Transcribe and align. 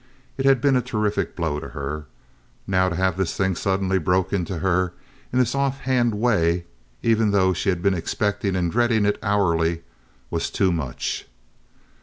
It 0.35 0.45
had 0.47 0.61
been 0.61 0.75
a 0.75 0.81
terrific 0.81 1.35
blow 1.35 1.59
to 1.59 1.69
her. 1.69 2.07
Now 2.65 2.89
to 2.89 2.95
have 2.95 3.17
this 3.17 3.37
thing 3.37 3.53
suddenly 3.55 3.99
broken 3.99 4.45
to 4.45 4.57
her 4.57 4.93
in 5.31 5.37
this 5.37 5.53
offhand 5.53 6.15
way, 6.15 6.65
even 7.03 7.29
though 7.29 7.53
she 7.53 7.69
had 7.69 7.83
been 7.83 7.93
expecting 7.93 8.55
and 8.55 8.71
dreading 8.71 9.05
it 9.05 9.19
hourly, 9.21 9.83
was 10.31 10.49
too 10.49 10.71
much. 10.71 11.27